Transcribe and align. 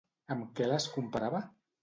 Amb 0.35 0.47
què 0.59 0.69
les 0.71 0.89
comparava? 0.95 1.45